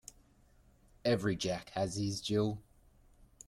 Every 1.05 1.35
Jack 1.35 1.69
has 1.75 1.93
his 1.95 2.21
Jill. 2.21 2.63